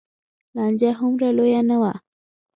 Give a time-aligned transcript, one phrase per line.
[0.55, 1.93] لانجه هومره لویه نه وه.